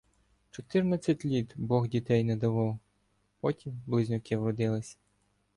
[0.51, 2.79] Чотирнадцять літ Бог дітей не давав—
[3.39, 4.97] потім близнюки вродилися.